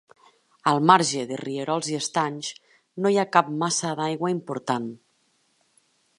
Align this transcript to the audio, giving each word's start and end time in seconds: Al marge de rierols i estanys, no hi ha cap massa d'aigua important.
Al 0.69 0.79
marge 0.91 1.25
de 1.31 1.37
rierols 1.41 1.89
i 1.93 1.97
estanys, 1.97 2.49
no 3.05 3.13
hi 3.15 3.21
ha 3.25 3.29
cap 3.37 3.53
massa 3.65 3.93
d'aigua 4.01 4.35
important. 4.39 4.91